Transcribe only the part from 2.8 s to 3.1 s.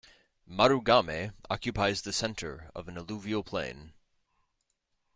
an